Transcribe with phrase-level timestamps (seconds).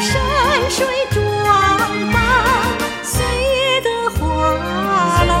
[0.00, 0.14] 山
[0.70, 1.20] 水装
[2.12, 2.22] 扮
[3.02, 4.16] 岁月的花
[5.24, 5.32] 廊，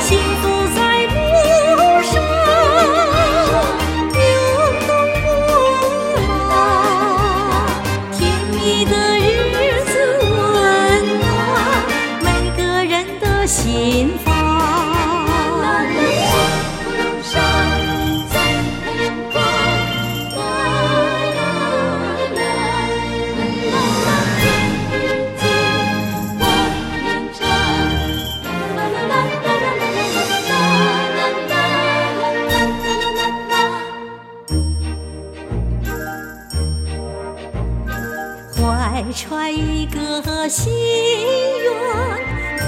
[0.00, 0.78] 幸福在
[1.76, 2.14] 路上，
[4.12, 4.18] 流
[4.86, 4.90] 动
[5.22, 5.26] 不
[6.48, 6.50] 老。
[8.16, 8.18] 甜
[8.52, 9.28] 蜜的日
[9.84, 9.92] 子
[10.24, 11.22] 温暖
[12.22, 13.56] 每个人的心
[14.24, 14.37] 房。
[39.08, 40.70] 怀揣一个心
[41.62, 41.72] 愿，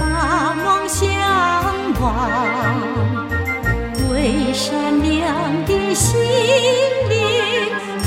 [0.01, 1.07] 把梦想
[2.01, 2.81] 望。
[4.11, 6.19] 为善良的心
[7.11, 7.19] 灵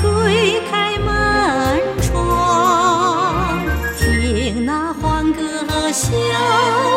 [0.01, 3.59] 推开门窗，
[3.99, 5.41] 听那欢歌
[5.91, 6.11] 笑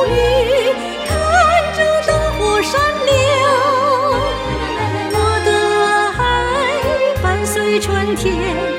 [0.06, 0.72] 语，
[1.06, 1.14] 看
[1.76, 3.12] 着灯火闪亮。
[5.12, 5.50] 我的
[6.18, 6.24] 爱
[7.22, 8.75] 伴随春天。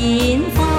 [0.00, 0.69] chiến phong